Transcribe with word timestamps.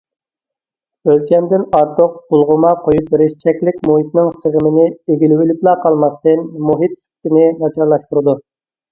ئۆلچەمدىن 1.09 1.65
ئارتۇق 1.79 2.13
بۇلغىما 2.33 2.71
قويۇپ 2.85 3.11
بېرىش 3.11 3.35
چەكلىك 3.43 3.77
مۇھىتنىڭ 3.89 4.31
سىغىمىنى 4.45 4.85
ئىگىلىۋېلىپلا 5.09 5.75
قالماستىن، 5.83 6.41
مۇھىت 6.71 6.97
سۈپىتىنى 6.97 7.45
ناچارلاشتۇرىدۇ. 7.61 8.37